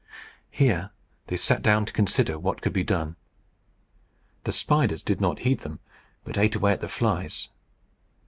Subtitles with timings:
[0.49, 0.89] Here
[1.27, 3.17] they sat down to consider what could be done.
[4.45, 5.79] The spiders did not heed them,
[6.23, 7.49] but ate away at the flies.